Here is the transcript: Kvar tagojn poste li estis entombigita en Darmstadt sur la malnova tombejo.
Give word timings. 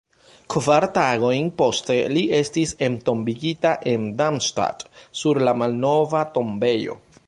Kvar 0.51 0.85
tagojn 0.93 1.51
poste 1.59 1.97
li 2.15 2.23
estis 2.39 2.73
entombigita 2.89 3.75
en 3.95 4.11
Darmstadt 4.23 4.85
sur 5.23 5.45
la 5.49 5.59
malnova 5.63 6.29
tombejo. 6.39 7.03